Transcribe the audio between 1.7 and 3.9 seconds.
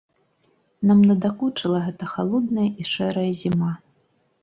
гэтая халодная і шэрая зіма.